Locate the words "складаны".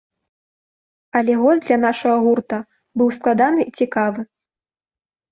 3.19-3.61